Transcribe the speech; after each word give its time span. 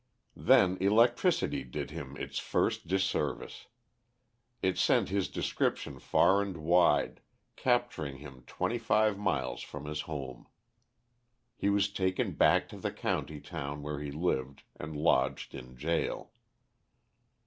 Then 0.41 0.77
electricity 0.81 1.63
did 1.63 1.91
him 1.91 2.17
its 2.17 2.39
first 2.39 2.87
dis 2.87 3.03
service. 3.03 3.67
It 4.63 4.79
sent 4.79 5.09
his 5.09 5.27
description 5.29 5.99
far 5.99 6.41
and 6.41 6.57
wide, 6.57 7.21
capturing 7.55 8.17
him 8.17 8.41
twenty 8.47 8.79
five 8.79 9.19
miles 9.19 9.61
from 9.61 9.85
his 9.85 10.01
home. 10.09 10.47
He 11.55 11.69
was 11.69 11.87
taken 11.93 12.31
back 12.31 12.67
to 12.69 12.77
the 12.77 12.91
county 12.91 13.39
town 13.39 13.83
where 13.83 13.99
he 13.99 14.09
lived, 14.09 14.63
and 14.75 14.97
lodged 14.97 15.53
in 15.53 15.75
gaol. 15.75 16.33